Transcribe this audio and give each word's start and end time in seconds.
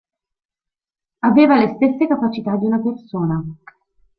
Aveva 1.19 1.57
le 1.57 1.75
stesse 1.75 2.07
capacità 2.07 2.55
di 2.55 2.65
una 2.65 2.79
persona. 2.81 3.39